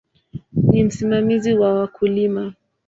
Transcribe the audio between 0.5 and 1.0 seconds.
Ni